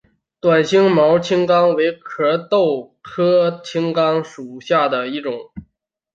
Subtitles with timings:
[0.39, 5.37] 短星毛青冈为壳斗科青冈属下的一个种。